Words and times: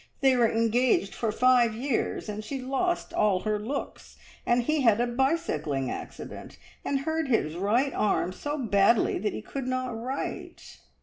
They 0.21 0.35
were 0.35 0.49
engaged 0.51 1.13
for 1.13 1.31
five 1.31 1.75
years, 1.75 2.27
and 2.27 2.43
she 2.43 2.59
lost 2.59 3.13
all 3.13 3.41
her 3.41 3.59
looks, 3.59 4.17
and 4.47 4.63
he 4.63 4.81
had 4.81 4.99
a 4.99 5.05
bicycling 5.05 5.91
accident, 5.91 6.57
and 6.83 7.01
hurt 7.01 7.27
his 7.27 7.55
right 7.55 7.93
arm 7.93 8.33
so 8.33 8.57
badly 8.57 9.19
that 9.19 9.33
he 9.33 9.43
could 9.43 9.67
not 9.67 9.89
write. 9.95 10.79